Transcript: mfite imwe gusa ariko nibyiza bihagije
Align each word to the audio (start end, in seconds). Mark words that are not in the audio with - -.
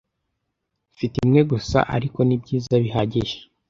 mfite 0.93 1.15
imwe 1.25 1.41
gusa 1.51 1.79
ariko 1.95 2.19
nibyiza 2.23 2.73
bihagije 2.83 3.35